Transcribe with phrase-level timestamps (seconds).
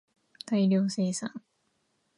[0.47, 1.31] 大量生産